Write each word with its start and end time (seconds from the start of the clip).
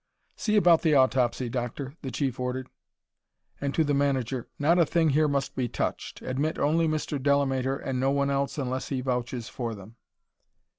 "See 0.35 0.55
about 0.55 0.81
the 0.81 0.95
autopsy, 0.95 1.47
Doctor," 1.47 1.93
the 2.01 2.09
Chief 2.09 2.39
ordered. 2.39 2.71
And 3.61 3.71
to 3.75 3.83
the 3.83 3.93
manager: 3.93 4.47
"Not 4.57 4.79
a 4.79 4.85
thing 4.87 5.09
here 5.11 5.27
must 5.27 5.55
be 5.55 5.67
touched. 5.67 6.23
Admit 6.23 6.57
only 6.57 6.87
Mr. 6.87 7.21
Delamater 7.21 7.77
and 7.77 7.99
no 7.99 8.09
one 8.09 8.31
else 8.31 8.57
unless 8.57 8.87
he 8.89 9.01
vouches 9.01 9.47
for 9.47 9.75
them. 9.75 9.97